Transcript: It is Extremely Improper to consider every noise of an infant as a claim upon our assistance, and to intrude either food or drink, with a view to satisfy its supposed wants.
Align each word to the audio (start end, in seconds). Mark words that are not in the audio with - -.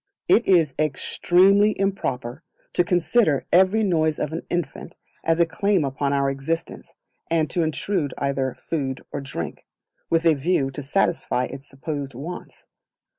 It 0.27 0.47
is 0.47 0.73
Extremely 0.79 1.79
Improper 1.79 2.41
to 2.73 2.83
consider 2.83 3.45
every 3.51 3.83
noise 3.83 4.17
of 4.17 4.33
an 4.33 4.41
infant 4.49 4.97
as 5.23 5.39
a 5.39 5.45
claim 5.45 5.85
upon 5.85 6.11
our 6.11 6.27
assistance, 6.27 6.95
and 7.29 7.47
to 7.51 7.61
intrude 7.61 8.15
either 8.17 8.55
food 8.55 9.05
or 9.11 9.21
drink, 9.21 9.67
with 10.09 10.25
a 10.25 10.33
view 10.33 10.71
to 10.71 10.81
satisfy 10.81 11.43
its 11.43 11.69
supposed 11.69 12.15
wants. 12.15 12.65